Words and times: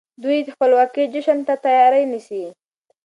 دوی 0.23 0.37
د 0.43 0.47
خپلواکۍ 0.55 1.03
جشن 1.13 1.39
ته 1.47 1.53
تياری 1.65 2.03
نيسي. 2.11 2.43